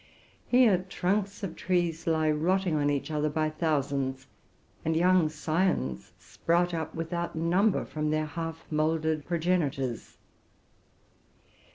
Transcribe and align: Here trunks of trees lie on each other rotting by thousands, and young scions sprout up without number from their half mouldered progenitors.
Here 0.47 0.83
trunks 0.89 1.43
of 1.43 1.55
trees 1.55 2.07
lie 2.07 2.31
on 2.31 2.89
each 2.89 3.11
other 3.11 3.27
rotting 3.29 3.33
by 3.35 3.51
thousands, 3.51 4.25
and 4.83 4.95
young 4.97 5.29
scions 5.29 6.11
sprout 6.17 6.73
up 6.73 6.95
without 6.95 7.35
number 7.35 7.85
from 7.85 8.09
their 8.09 8.25
half 8.25 8.65
mouldered 8.71 9.25
progenitors. 9.25 10.17